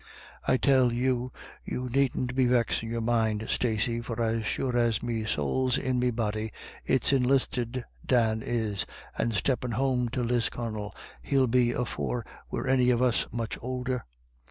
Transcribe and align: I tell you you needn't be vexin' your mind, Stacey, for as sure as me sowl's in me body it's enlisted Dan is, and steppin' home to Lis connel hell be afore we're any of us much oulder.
I 0.47 0.57
tell 0.57 0.91
you 0.91 1.31
you 1.63 1.87
needn't 1.87 2.33
be 2.33 2.47
vexin' 2.47 2.89
your 2.89 3.01
mind, 3.01 3.45
Stacey, 3.49 4.01
for 4.01 4.19
as 4.19 4.47
sure 4.47 4.75
as 4.75 5.03
me 5.03 5.25
sowl's 5.25 5.77
in 5.77 5.99
me 5.99 6.09
body 6.09 6.51
it's 6.83 7.13
enlisted 7.13 7.85
Dan 8.03 8.41
is, 8.43 8.87
and 9.15 9.31
steppin' 9.31 9.69
home 9.73 10.09
to 10.09 10.23
Lis 10.23 10.49
connel 10.49 10.95
hell 11.21 11.45
be 11.45 11.69
afore 11.69 12.25
we're 12.49 12.65
any 12.65 12.89
of 12.89 12.99
us 12.99 13.27
much 13.31 13.59
oulder. 13.61 14.05